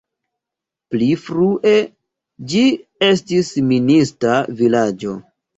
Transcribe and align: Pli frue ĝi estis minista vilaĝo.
Pli 0.93 1.09
frue 1.25 1.73
ĝi 2.53 2.63
estis 3.11 3.53
minista 3.69 4.35
vilaĝo. 4.65 5.15